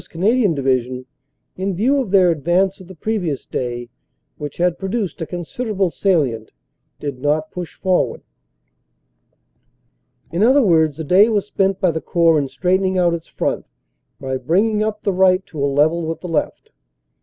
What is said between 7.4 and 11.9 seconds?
push forward." In other words, the day was spent